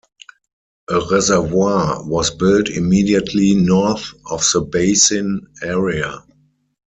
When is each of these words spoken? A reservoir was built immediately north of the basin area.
A 0.89 0.99
reservoir 1.11 2.03
was 2.03 2.31
built 2.31 2.69
immediately 2.69 3.53
north 3.53 4.15
of 4.31 4.43
the 4.51 4.61
basin 4.61 5.45
area. 5.61 6.23